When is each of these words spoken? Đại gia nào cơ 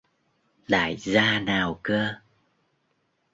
Đại 0.67 0.95
gia 0.97 1.39
nào 1.39 1.79
cơ 1.83 2.13